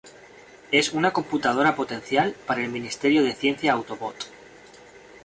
[0.71, 4.15] Es una computadora potencial para el Ministerio de Ciencia Autobot.